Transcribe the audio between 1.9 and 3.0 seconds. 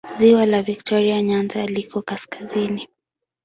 kaskazini.